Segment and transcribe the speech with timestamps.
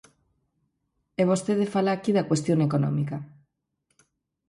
[1.21, 3.17] E vostede fala aquí da cuestión económica.